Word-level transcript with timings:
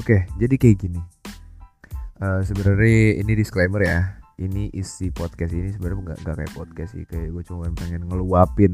Oke, 0.00 0.24
jadi 0.40 0.56
kayak 0.56 0.76
gini. 0.80 1.00
Eh 2.24 2.40
sebenarnya 2.48 3.20
ini 3.20 3.32
disclaimer 3.36 3.84
ya. 3.84 4.16
Ini 4.40 4.72
isi 4.72 5.12
podcast 5.12 5.52
ini 5.52 5.76
sebenarnya 5.76 6.00
nggak 6.00 6.18
nggak 6.24 6.36
kayak 6.40 6.52
podcast 6.56 6.96
sih. 6.96 7.04
Kayak 7.04 7.36
gue 7.36 7.42
cuma 7.44 7.68
pengen 7.76 8.08
ngeluapin 8.08 8.72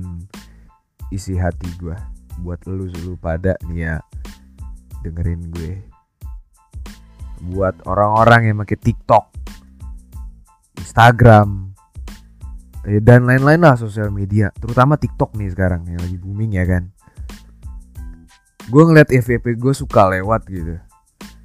isi 1.11 1.35
hati 1.35 1.67
gue 1.83 1.99
buat 2.47 2.63
lu 2.71 2.87
lu 3.03 3.19
pada 3.19 3.59
nih 3.67 3.91
ya 3.91 3.95
dengerin 5.03 5.51
gue. 5.51 5.83
Buat 7.51 7.83
orang-orang 7.91 8.55
yang 8.55 8.57
pakai 8.63 8.79
TikTok, 8.79 9.27
Instagram, 10.79 11.75
eh, 12.87 13.03
dan 13.03 13.27
lain-lain 13.27 13.67
lah 13.67 13.75
sosial 13.75 14.15
media, 14.15 14.55
terutama 14.63 14.95
TikTok 14.95 15.35
nih 15.35 15.51
sekarang 15.51 15.91
yang 15.91 15.99
lagi 15.99 16.23
booming 16.23 16.55
ya 16.55 16.63
kan. 16.71 16.95
Gue 18.71 18.83
ngeliat 18.87 19.11
FVP 19.11 19.59
gue 19.59 19.75
suka 19.75 20.07
lewat 20.07 20.47
gitu 20.47 20.86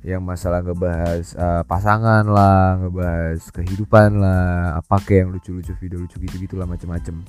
yang 0.02 0.26
masalah 0.26 0.66
ngebahas 0.66 1.38
uh, 1.38 1.62
pasangan 1.70 2.26
lah, 2.26 2.82
ngebahas 2.82 3.42
kehidupan 3.54 4.18
lah, 4.18 4.82
apa 4.82 4.98
kayak 5.06 5.20
yang 5.26 5.30
lucu-lucu 5.38 5.74
video 5.78 6.02
lucu 6.02 6.18
gitu-gitu 6.18 6.58
lah 6.58 6.66
macem-macem. 6.66 7.22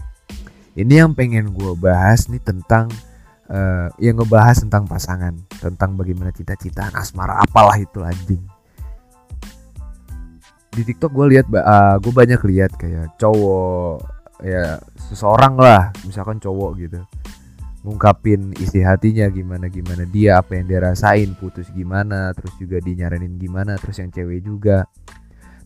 Ini 0.72 1.04
yang 1.04 1.12
pengen 1.12 1.52
gue 1.52 1.72
bahas 1.76 2.32
nih 2.32 2.40
tentang 2.40 2.88
uh, 3.52 3.92
yang 4.00 4.16
ngebahas 4.16 4.64
tentang 4.64 4.88
pasangan, 4.88 5.36
tentang 5.60 6.00
bagaimana 6.00 6.32
cita-citaan 6.32 6.96
asmara 6.96 7.44
apalah 7.44 7.76
itu 7.76 8.00
anjing. 8.00 8.40
Di 10.72 10.80
TikTok 10.88 11.12
gue 11.12 11.36
lihat, 11.36 11.52
uh, 11.52 12.00
gue 12.00 12.12
banyak 12.12 12.40
lihat 12.48 12.72
kayak 12.80 13.20
cowok 13.20 14.00
ya 14.40 14.80
seseorang 15.12 15.60
lah, 15.60 15.92
misalkan 16.08 16.40
cowok 16.40 16.70
gitu 16.80 17.04
ngungkapin 17.82 18.54
isi 18.62 18.82
hatinya 18.82 19.26
gimana 19.26 19.66
gimana 19.66 20.06
dia 20.06 20.38
apa 20.38 20.54
yang 20.54 20.70
dia 20.70 20.78
rasain 20.78 21.34
putus 21.34 21.66
gimana 21.74 22.30
terus 22.34 22.54
juga 22.58 22.78
dinyaranin 22.78 23.34
gimana 23.38 23.74
terus 23.78 23.98
yang 23.98 24.14
cewek 24.14 24.42
juga. 24.46 24.86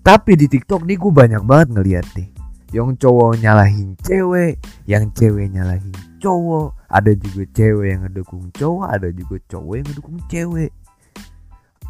Tapi 0.01 0.39
di 0.39 0.47
TikTok 0.49 0.87
nih 0.87 0.97
gue 0.97 1.13
banyak 1.13 1.43
banget 1.45 1.69
ngeliat 1.77 2.07
nih 2.17 2.29
yang 2.75 2.95
cowok 2.99 3.39
nyalahin 3.39 3.95
cewek 4.03 4.59
yang 4.91 5.07
cewek 5.15 5.47
nyalahin 5.55 5.95
cowok 6.19 6.75
ada 6.91 7.15
juga 7.15 7.43
cewek 7.55 7.87
yang 7.95 8.01
ngedukung 8.07 8.51
cowok 8.51 8.87
ada 8.91 9.09
juga 9.15 9.37
cowok 9.47 9.73
yang 9.77 9.87
ngedukung 9.87 10.19
cewek. 10.27 10.73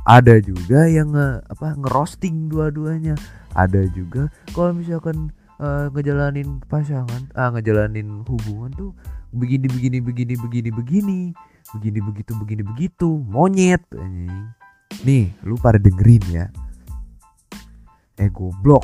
Ada 0.06 0.38
juga 0.38 0.86
yang 0.86 1.18
nge, 1.18 1.42
apa 1.50 1.74
ngerosting 1.82 2.46
dua-duanya. 2.46 3.18
Ada 3.58 3.90
juga 3.90 4.30
kalau 4.54 4.70
misalkan 4.70 5.34
uh, 5.60 5.88
ngejalanin 5.92 6.60
pasangan 6.68 7.26
ah 7.34 7.50
ngejalanin 7.52 8.22
hubungan 8.22 8.70
tuh 8.76 8.90
begini 9.36 9.66
begini 9.68 9.98
begini 10.00 10.34
begini 10.34 10.68
begini 10.72 11.18
begini 11.76 11.98
begitu 12.00 12.32
begini 12.40 12.62
begitu 12.64 13.08
monyet. 13.28 13.84
Nih 15.04 15.36
lu 15.44 15.60
pada 15.60 15.76
dengerin 15.76 16.24
ya. 16.32 16.46
Eh 18.16 18.32
goblok. 18.32 18.82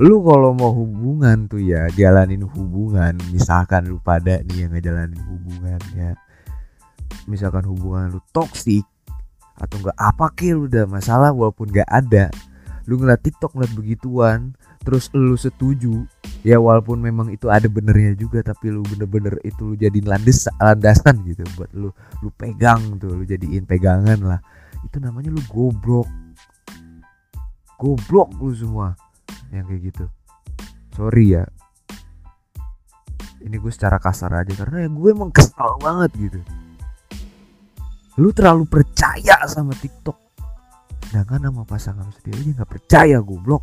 Lu 0.00 0.24
kalau 0.24 0.56
mau 0.56 0.72
hubungan 0.72 1.50
tuh 1.50 1.60
ya 1.60 1.90
jalanin 1.92 2.46
hubungan. 2.46 3.18
Misalkan 3.34 3.90
lu 3.90 3.98
pada 3.98 4.40
nih 4.46 4.64
yang 4.64 4.72
ngejalanin 4.72 5.20
hubungan 5.26 5.80
ya. 5.98 6.14
Misalkan 7.26 7.66
hubungan 7.66 8.14
lu 8.14 8.20
toksik 8.30 8.86
atau 9.58 9.76
enggak 9.82 9.98
apa 9.98 10.26
ke 10.32 10.54
lu 10.54 10.70
udah 10.70 10.88
masalah 10.88 11.34
walaupun 11.34 11.68
gak 11.68 11.90
ada. 11.90 12.32
Lu 12.88 12.98
ngeliat 12.98 13.20
tiktok 13.22 13.54
ngeliat 13.54 13.74
begituan 13.76 14.38
terus 14.82 15.06
lu 15.14 15.38
setuju 15.38 16.06
ya 16.42 16.58
walaupun 16.58 16.98
memang 16.98 17.30
itu 17.30 17.46
ada 17.46 17.70
benernya 17.70 18.18
juga 18.18 18.42
tapi 18.42 18.74
lu 18.74 18.82
bener-bener 18.82 19.38
itu 19.46 19.62
lu 19.62 19.74
jadiin 19.78 20.06
landes 20.10 20.50
landasan 20.58 21.22
gitu 21.26 21.46
buat 21.54 21.70
lu. 21.74 21.90
Lu 22.20 22.28
pegang 22.34 22.98
tuh 22.98 23.14
lu 23.14 23.22
jadiin 23.22 23.64
pegangan 23.64 24.18
lah. 24.22 24.40
Itu 24.82 24.98
namanya 24.98 25.30
lu 25.30 25.42
goblok. 25.46 26.10
Goblok 27.78 28.34
lu 28.42 28.52
semua. 28.54 28.98
Yang 29.54 29.64
kayak 29.70 29.82
gitu. 29.94 30.04
Sorry 30.98 31.26
ya. 31.38 31.44
Ini 33.42 33.58
gue 33.58 33.72
secara 33.74 33.98
kasar 33.98 34.30
aja 34.38 34.54
karena 34.54 34.86
ya 34.86 34.88
gue 34.90 35.08
emang 35.10 35.30
kesal 35.34 35.78
banget 35.82 36.10
gitu. 36.18 36.40
Lu 38.18 38.30
terlalu 38.30 38.66
percaya 38.66 39.42
sama 39.50 39.74
TikTok. 39.74 40.18
Sedangkan 41.10 41.50
sama 41.50 41.62
pasangan 41.66 42.06
sendiri 42.18 42.38
aja 42.38 42.50
nggak 42.62 42.70
percaya 42.70 43.18
goblok 43.18 43.62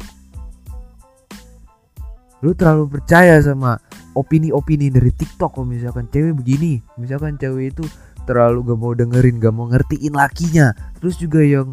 lu 2.40 2.56
terlalu 2.56 3.00
percaya 3.00 3.36
sama 3.44 3.76
opini-opini 4.16 4.88
dari 4.88 5.12
TikTok 5.12 5.60
kalau 5.60 5.68
misalkan 5.68 6.08
cewek 6.08 6.40
begini. 6.40 6.80
Misalkan 6.96 7.36
cewek 7.36 7.76
itu 7.76 7.84
terlalu 8.24 8.64
gak 8.72 8.80
mau 8.80 8.94
dengerin 8.96 9.36
gak 9.44 9.56
mau 9.56 9.68
ngertiin 9.68 10.14
lakinya. 10.16 10.72
Terus 11.04 11.20
juga 11.20 11.44
yang 11.44 11.70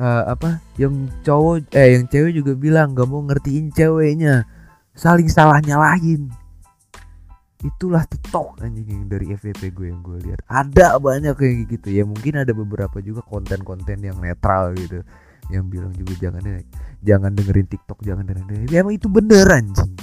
uh, 0.00 0.32
apa 0.32 0.64
yang 0.80 1.08
cowok 1.24 1.72
eh 1.76 1.96
yang 2.00 2.04
cewek 2.08 2.32
juga 2.40 2.52
bilang 2.56 2.96
gak 2.96 3.08
mau 3.08 3.20
ngertiin 3.24 3.72
ceweknya. 3.72 4.48
Saling 4.96 5.28
salah 5.28 5.60
nyalahin 5.60 6.32
itulah 7.64 8.04
TikTok 8.04 8.62
anjing 8.62 8.84
yang 8.84 9.08
dari 9.10 9.32
FVP 9.32 9.74
gue 9.74 9.86
yang 9.92 10.00
gue 10.00 10.22
lihat. 10.24 10.40
Ada 10.48 10.96
banyak 10.96 11.34
kayak 11.36 11.68
gitu. 11.68 11.88
Ya 11.92 12.04
mungkin 12.08 12.40
ada 12.40 12.52
beberapa 12.56 13.00
juga 13.04 13.20
konten-konten 13.24 14.00
yang 14.00 14.16
netral 14.22 14.72
gitu 14.76 15.04
yang 15.50 15.70
bilang 15.70 15.94
juga 15.94 16.28
jangan 16.28 16.42
jangan 17.02 17.30
dengerin 17.34 17.68
TikTok 17.70 17.98
jangan 18.02 18.24
dengerin 18.26 18.66
ya, 18.70 18.82
emang 18.82 18.94
itu 18.96 19.06
bener 19.06 19.46
anjing. 19.46 19.94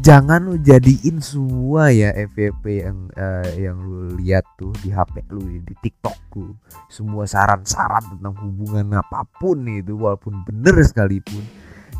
Jangan 0.00 0.48
lu 0.48 0.56
jadiin 0.56 1.20
semua 1.20 1.92
ya 1.92 2.08
FVP 2.16 2.88
yang 2.88 3.12
uh, 3.20 3.44
yang 3.52 3.76
lu 3.84 4.16
lihat 4.16 4.48
tuh 4.56 4.72
di 4.80 4.88
HP 4.88 5.28
lu 5.28 5.44
di 5.60 5.74
TikTok 5.76 6.16
lu. 6.40 6.56
Semua 6.88 7.28
saran-saran 7.28 8.16
tentang 8.16 8.32
hubungan 8.40 8.96
apa 8.96 9.28
pun 9.36 9.60
itu 9.68 9.92
walaupun 10.00 10.40
bener 10.48 10.80
sekalipun 10.80 11.44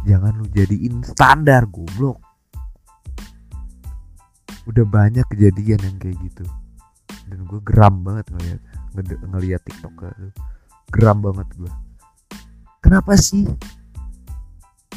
jangan 0.09 0.33
lu 0.33 0.49
jadiin 0.49 1.05
standar 1.05 1.69
goblok. 1.69 2.17
Udah 4.65 4.87
banyak 4.89 5.29
kejadian 5.29 5.85
yang 5.85 5.97
kayak 6.01 6.17
gitu. 6.25 6.49
Dan 7.29 7.45
gue 7.45 7.61
geram 7.61 8.01
banget 8.01 8.33
ngeliat 8.33 8.61
ngeliat 9.29 9.61
TikTok 9.61 9.93
tuh 10.01 10.33
geram 10.91 11.23
banget 11.23 11.47
gue 11.57 11.73
kenapa 12.85 13.15
sih 13.15 13.47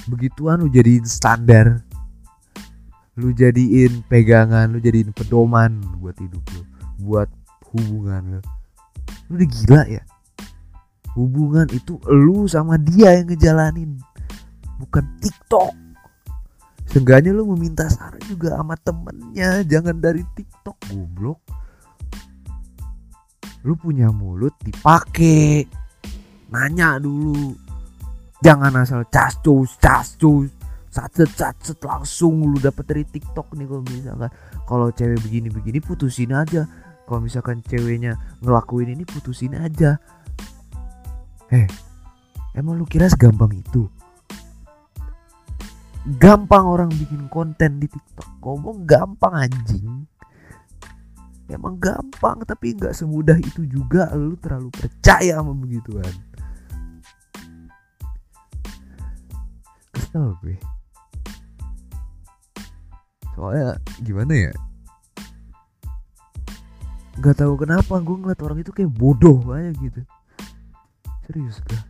begituan 0.08 0.64
lu 0.64 0.70
jadiin 0.72 1.06
standar? 1.08 1.84
Lu 3.14 3.30
jadiin 3.30 4.02
pegangan 4.09 4.66
lu 4.74 4.82
jadiin 4.82 5.14
pedoman 5.14 5.78
buat 6.02 6.18
hidup 6.18 6.42
lu 6.58 6.62
buat 7.06 7.30
hubungan 7.70 8.40
lu. 8.40 8.42
Lu 9.30 9.38
udah 9.38 9.50
gila 9.50 9.82
ya? 9.86 10.03
Hubungan 11.14 11.70
itu 11.70 12.02
lu 12.09 12.50
sama 12.50 12.82
dia 12.82 13.14
yang 13.14 13.30
ngejalanin 13.30 14.02
bukan 14.82 15.06
TikTok. 15.22 15.78
Seenggaknya 16.90 17.34
lu 17.34 17.46
meminta 17.53 17.90
saran 17.90 18.22
juga 18.30 18.53
sama 18.53 18.78
temennya 18.78 19.66
Jangan 19.66 19.98
dari 19.98 20.26
TikTok 20.34 20.78
goblok. 20.90 21.40
Lu 23.62 23.78
punya 23.78 24.09
mulut 24.09 24.58
dipakai 24.66 25.64
nanya 26.53 27.02
dulu. 27.02 27.58
Jangan 28.46 28.75
asal 28.78 29.02
cascus 29.09 29.74
cascus 29.81 30.53
sacet 30.94 31.25
sacet 31.34 31.81
langsung 31.81 32.46
lu 32.46 32.62
dapet 32.62 32.86
dari 32.86 33.03
TikTok 33.09 33.58
nih 33.58 33.66
kalau 33.66 33.84
misalkan. 33.90 34.31
Kalau 34.64 34.88
cewek 34.94 35.19
begini 35.25 35.50
begini 35.50 35.80
putusin 35.81 36.38
aja. 36.38 36.69
Kalau 37.09 37.19
misalkan 37.19 37.66
ceweknya 37.66 38.16
ngelakuin 38.46 38.94
ini 38.94 39.03
putusin 39.03 39.58
aja. 39.58 39.97
Eh 41.50 41.66
emang 42.53 42.78
lu 42.78 42.85
kira 42.85 43.09
segampang 43.09 43.58
itu? 43.58 43.90
Gampang 46.22 46.67
orang 46.67 46.91
bikin 46.94 47.26
konten 47.32 47.82
di 47.82 47.88
TikTok. 47.90 48.29
Ngomong 48.44 48.85
gampang 48.85 49.34
anjing. 49.50 50.05
Emang 51.47 51.79
gampang 51.79 52.44
tapi 52.46 52.76
nggak 52.76 52.94
semudah 52.94 53.40
itu 53.40 53.66
juga. 53.66 54.11
Lu 54.14 54.38
terlalu 54.38 54.70
percaya 54.70 55.40
sama 55.41 55.55
begituan 55.55 56.33
kesel 60.14 60.38
gue 60.46 60.54
soalnya 63.34 63.82
gimana 64.06 64.34
ya? 64.46 64.54
Nggak 67.18 67.42
tahu 67.42 67.58
kenapa 67.58 67.98
gue 67.98 68.18
ngeliat 68.22 68.38
orang 68.46 68.62
itu 68.62 68.70
kayak 68.70 68.94
bodoh 68.94 69.42
aja 69.50 69.74
gitu. 69.82 70.06
Serius 71.26 71.58
gak 71.66 71.82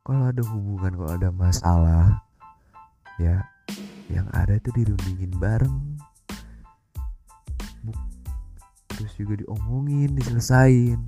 kalau 0.00 0.32
ada 0.32 0.40
hubungan 0.48 0.96
kalau 0.96 1.12
ada 1.12 1.28
masalah 1.28 2.24
ya 3.20 3.44
yang 4.08 4.24
ada 4.32 4.56
itu 4.56 4.72
dirundingin 4.72 5.36
bareng. 5.36 6.00
Terus 8.96 9.12
juga 9.12 9.44
diomongin 9.44 10.16
diselesain. 10.16 11.04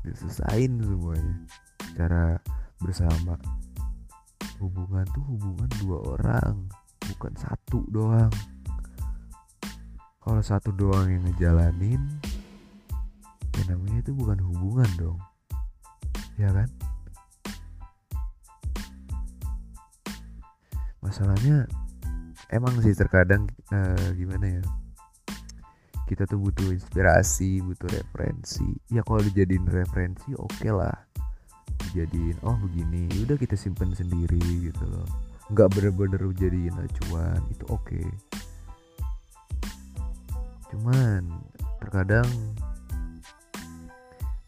Diselesain 0.00 0.80
semuanya. 0.80 1.36
Cara 1.92 2.40
bersama. 2.82 3.34
Hubungan 4.58 5.06
tuh 5.14 5.22
hubungan 5.22 5.70
dua 5.82 5.98
orang 6.18 6.66
bukan 7.14 7.32
satu 7.38 7.82
doang. 7.90 8.30
Kalau 10.18 10.42
satu 10.44 10.70
doang 10.74 11.08
yang 11.08 11.24
ngejalanin 11.24 12.02
ya 13.58 13.62
namanya 13.70 13.98
itu 14.02 14.12
bukan 14.14 14.38
hubungan 14.44 14.90
dong. 14.98 15.18
Ya 16.38 16.50
kan? 16.54 16.68
Masalahnya 21.02 21.66
emang 22.52 22.76
sih 22.84 22.94
terkadang 22.94 23.48
uh, 23.72 24.10
gimana 24.14 24.60
ya? 24.60 24.64
Kita 26.04 26.24
tuh 26.24 26.40
butuh 26.40 26.70
inspirasi 26.70 27.64
butuh 27.64 27.88
referensi. 27.88 28.68
Ya 28.92 29.00
kalau 29.02 29.24
dijadiin 29.24 29.66
referensi 29.66 30.34
oke 30.36 30.52
okay 30.54 30.72
lah 30.74 31.07
dijadiin 31.90 32.36
oh 32.44 32.56
begini 32.60 33.08
ya 33.10 33.24
udah 33.24 33.36
kita 33.40 33.56
simpen 33.56 33.96
sendiri 33.96 34.70
gitu 34.70 34.84
loh. 34.84 35.08
Nggak 35.48 35.68
bener-bener 35.72 36.20
jadiin 36.36 36.76
acuan 36.76 37.40
itu 37.48 37.64
oke. 37.72 37.88
Okay. 37.88 38.08
cuman 40.68 41.24
terkadang 41.80 42.28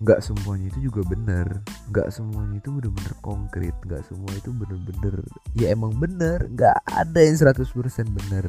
nggak 0.00 0.20
semuanya 0.24 0.72
itu 0.72 0.88
juga 0.88 1.04
bener. 1.08 1.46
Nggak 1.92 2.08
semuanya 2.12 2.56
itu 2.56 2.68
bener-bener 2.72 3.14
konkret. 3.20 3.76
Nggak 3.84 4.02
semua 4.08 4.32
itu 4.32 4.50
bener-bener 4.52 5.14
ya 5.56 5.72
emang 5.72 5.92
bener. 5.96 6.48
Nggak 6.48 6.76
ada 6.88 7.20
yang 7.20 7.36
100% 7.36 7.64
bener 8.08 8.44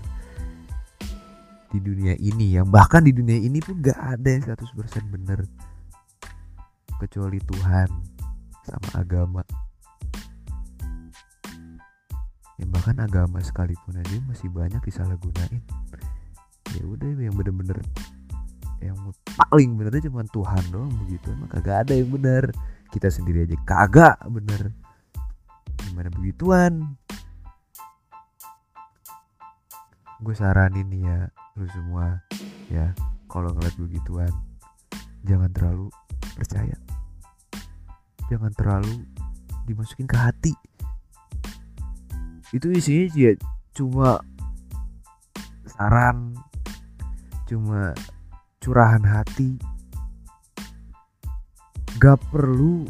di 1.72 1.80
dunia 1.80 2.16
ini. 2.20 2.56
Yang 2.56 2.68
bahkan 2.72 3.04
di 3.04 3.12
dunia 3.12 3.40
ini 3.40 3.60
pun 3.60 3.80
nggak 3.84 4.00
ada 4.00 4.28
yang 4.32 4.44
100% 4.48 5.12
bener. 5.12 5.40
Kecuali 7.00 7.40
Tuhan 7.44 7.90
sama 8.66 8.90
agama. 8.98 9.44
Yang 12.62 12.70
bahkan 12.78 12.98
agama 13.02 13.42
sekalipun 13.42 13.98
aja 13.98 14.18
masih 14.30 14.50
banyak 14.54 14.82
disalahgunain. 14.86 15.62
Ya 16.78 16.84
udah 16.86 17.10
yang 17.18 17.36
bener-bener 17.36 17.82
yang 18.82 18.98
paling 19.38 19.78
bener 19.78 19.94
cuma 20.02 20.26
Tuhan 20.30 20.64
doang 20.74 20.94
begitu. 21.06 21.34
Emang 21.34 21.50
kagak 21.50 21.88
ada 21.88 21.94
yang 21.94 22.10
bener. 22.10 22.50
Kita 22.90 23.10
sendiri 23.10 23.46
aja 23.46 23.58
kagak 23.66 24.18
bener. 24.30 24.74
Gimana 25.86 26.10
begituan? 26.14 26.98
Gue 30.22 30.38
saranin 30.38 30.86
nih 30.86 31.02
ya 31.02 31.20
lu 31.60 31.68
semua 31.68 32.24
ya 32.72 32.96
kalau 33.28 33.52
ngeliat 33.52 33.76
begituan 33.76 34.32
jangan 35.28 35.52
terlalu 35.52 35.92
percaya 36.34 36.78
jangan 38.32 38.56
terlalu 38.56 39.04
dimasukin 39.68 40.08
ke 40.08 40.16
hati. 40.16 40.54
Itu 42.56 42.72
isinya 42.72 43.12
ya 43.12 43.36
cuma 43.76 44.24
saran 45.68 46.40
cuma 47.52 47.92
curahan 48.64 49.04
hati. 49.04 49.60
Gak 52.00 52.24
perlu 52.32 52.88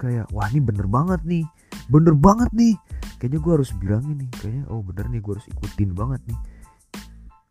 kayak 0.00 0.32
wah 0.32 0.48
ini 0.48 0.60
bener 0.64 0.88
banget 0.88 1.20
nih 1.28 1.44
bener 1.92 2.16
banget 2.16 2.48
nih. 2.56 2.80
Kayaknya 3.20 3.38
gue 3.44 3.52
harus 3.60 3.70
bilang 3.76 4.04
ini 4.08 4.24
kayaknya 4.40 4.64
oh 4.72 4.80
bener 4.80 5.12
nih 5.12 5.20
gue 5.20 5.32
harus 5.36 5.48
ikutin 5.52 5.92
banget 5.92 6.20
nih. 6.24 6.38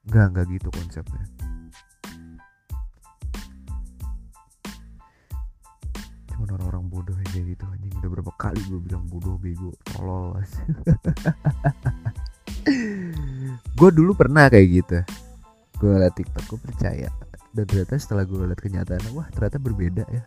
Nggak 0.10 0.26
nggak 0.34 0.46
gitu 0.58 0.70
konsepnya 0.74 1.43
bodoh 7.04 7.20
kayak 7.20 7.52
gitu 7.52 7.64
anjing. 7.68 7.92
Udah 8.00 8.10
berapa 8.16 8.32
kali 8.40 8.64
gue 8.72 8.80
bilang 8.80 9.04
bodoh 9.12 9.36
bego 9.36 9.76
tolol. 9.92 10.40
Gue 13.76 13.90
dulu 13.92 14.16
pernah 14.16 14.48
kayak 14.48 14.68
gitu. 14.72 15.04
Gue 15.84 16.00
liat 16.00 16.16
TikTok 16.16 16.48
gue 16.48 16.60
percaya. 16.64 17.12
Dan 17.52 17.68
ternyata 17.68 18.00
setelah 18.00 18.24
gue 18.24 18.40
liat 18.40 18.56
kenyataan 18.56 19.04
wah 19.12 19.28
ternyata 19.36 19.60
berbeda 19.60 20.08
ya. 20.08 20.24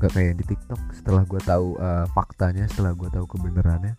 Gak 0.00 0.16
kayak 0.16 0.40
di 0.40 0.44
TikTok. 0.48 0.80
Setelah 0.96 1.28
gue 1.28 1.40
tahu 1.44 1.76
uh, 1.76 2.08
faktanya 2.16 2.64
setelah 2.64 2.96
gue 2.96 3.12
tahu 3.12 3.28
kebenarannya. 3.28 3.92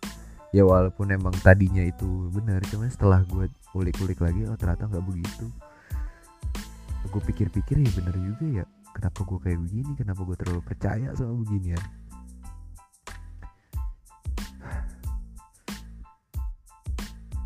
Ya 0.50 0.66
walaupun 0.66 1.14
emang 1.14 1.38
tadinya 1.38 1.86
itu 1.86 2.34
benar 2.34 2.66
cuman 2.66 2.90
setelah 2.90 3.22
gue 3.30 3.46
ulik-ulik 3.78 4.18
lagi 4.18 4.42
oh 4.50 4.58
ternyata 4.58 4.90
nggak 4.90 5.06
begitu. 5.06 5.46
Gue 7.14 7.22
pikir-pikir 7.30 7.78
ya 7.78 7.90
bener 7.94 8.18
juga 8.18 8.46
ya 8.50 8.66
kenapa 8.94 9.20
gue 9.26 9.38
kayak 9.42 9.58
begini? 9.58 9.92
Kenapa 9.98 10.20
gue 10.22 10.36
terlalu 10.38 10.62
percaya 10.62 11.10
sama 11.18 11.34
beginian 11.42 11.82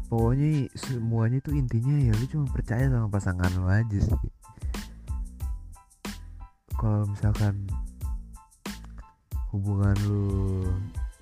pokoknya 0.08 0.72
semuanya 0.72 1.38
itu 1.38 1.52
intinya 1.52 1.96
ya 2.00 2.12
lu 2.16 2.24
cuma 2.32 2.46
percaya 2.48 2.88
sama 2.88 3.12
pasangan 3.12 3.52
lu 3.60 3.68
aja 3.68 3.98
sih. 4.00 4.32
Kalau 6.80 7.04
misalkan 7.04 7.68
hubungan 9.52 9.96
lu 10.08 10.24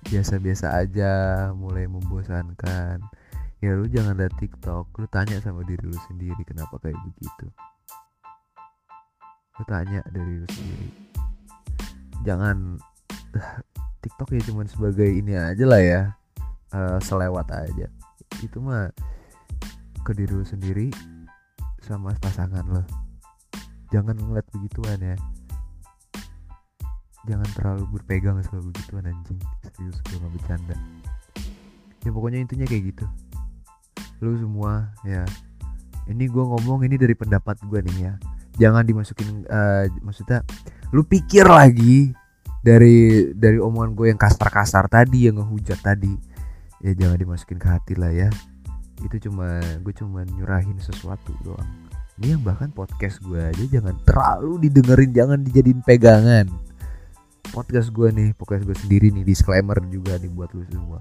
biasa-biasa 0.07 0.79
aja 0.79 1.11
mulai 1.51 1.83
membosankan 1.87 3.03
ya 3.59 3.71
lu 3.75 3.89
jangan 3.91 4.15
lihat 4.15 4.31
TikTok 4.39 4.87
lu 4.95 5.07
tanya 5.11 5.35
sama 5.43 5.67
diri 5.67 5.83
lu 5.83 5.97
sendiri 6.07 6.39
kenapa 6.47 6.79
kayak 6.79 6.95
begitu 7.11 7.51
lu 9.57 9.63
tanya 9.65 10.05
dari 10.13 10.33
lu 10.37 10.47
sendiri. 10.53 10.89
Jangan 12.21 12.77
TikTok 14.05 14.29
ya 14.37 14.41
cuman 14.53 14.69
sebagai 14.69 15.09
ini 15.09 15.33
aja 15.33 15.65
lah 15.65 15.81
ya. 15.81 16.01
Uh, 16.69 17.01
selewat 17.01 17.49
aja. 17.49 17.89
Itu 18.45 18.61
mah 18.61 18.93
ke 20.05 20.13
diri 20.13 20.29
lu 20.29 20.45
sendiri 20.45 20.93
sama 21.81 22.11
pasangan 22.19 22.63
lo 22.67 22.83
jangan 23.89 24.19
ngeliat 24.19 24.47
begituan 24.51 24.99
ya. 24.99 25.15
Jangan 27.27 27.47
terlalu 27.59 27.83
berpegang 27.99 28.39
sama 28.43 28.63
begituan 28.71 29.07
anjing. 29.07 29.39
Serius 29.63 29.99
gue 30.07 30.15
gak 30.19 30.31
bercanda. 30.31 30.75
Ya 32.03 32.09
pokoknya 32.11 32.39
intinya 32.43 32.63
kayak 32.67 32.95
gitu. 32.95 33.05
Lu 34.23 34.35
semua 34.39 34.91
ya. 35.03 35.23
Ini 36.07 36.23
gue 36.23 36.43
ngomong 36.43 36.87
ini 36.87 36.95
dari 36.95 37.15
pendapat 37.15 37.59
gue 37.67 37.83
nih 37.83 37.97
ya 38.11 38.15
jangan 38.57 38.83
dimasukin 38.83 39.45
uh, 39.47 39.85
maksudnya 40.01 40.41
lu 40.91 41.05
pikir 41.05 41.45
lagi 41.45 42.11
dari 42.65 43.31
dari 43.31 43.61
omongan 43.61 43.95
gue 43.95 44.07
yang 44.11 44.19
kasar-kasar 44.19 44.91
tadi 44.91 45.29
yang 45.31 45.39
ngehujat 45.39 45.79
tadi. 45.79 46.11
Ya 46.83 46.93
jangan 46.93 47.17
dimasukin 47.17 47.57
ke 47.57 47.67
hati 47.69 47.93
lah 47.95 48.11
ya. 48.11 48.29
Itu 49.01 49.29
cuma 49.29 49.61
gue 49.81 49.93
cuma 49.95 50.25
nyurahin 50.25 50.77
sesuatu 50.81 51.31
doang. 51.45 51.69
Ini 52.17 52.35
yang 52.37 52.41
bahkan 52.41 52.73
podcast 52.73 53.21
gue 53.21 53.37
aja 53.37 53.63
jangan 53.69 53.93
terlalu 54.01 54.67
didengerin 54.67 55.13
jangan 55.13 55.39
dijadiin 55.45 55.81
pegangan. 55.85 56.49
Podcast 57.53 57.93
gue 57.93 58.09
nih 58.11 58.35
podcast 58.35 58.67
gue 58.67 58.75
sendiri 58.75 59.13
nih 59.13 59.23
disclaimer 59.23 59.77
juga 59.87 60.17
nih 60.17 60.29
buat 60.33 60.51
lu 60.51 60.65
semua. 60.67 60.99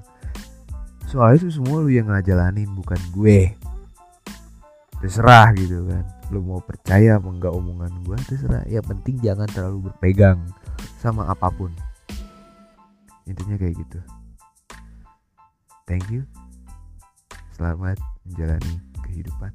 Soalnya 1.08 1.46
itu 1.46 1.50
semua 1.56 1.82
lu 1.82 1.90
yang 1.90 2.12
ngajalanin 2.12 2.68
bukan 2.76 3.00
gue 3.16 3.56
terserah 5.02 5.52
gitu 5.54 5.86
kan 5.86 6.04
lu 6.34 6.42
mau 6.42 6.58
percaya 6.58 7.16
apa 7.20 7.28
enggak 7.30 7.54
omongan 7.54 7.92
gue 8.02 8.16
terserah 8.26 8.64
ya 8.66 8.82
penting 8.82 9.20
jangan 9.22 9.46
terlalu 9.50 9.90
berpegang 9.90 10.42
sama 10.98 11.28
apa 11.30 11.48
pun 11.52 11.70
intinya 13.26 13.58
kayak 13.58 13.78
gitu 13.78 13.98
Thank 15.86 16.10
you. 16.10 16.26
Selamat 17.54 17.94
menjalani 18.26 18.82
kehidupan. 19.06 19.54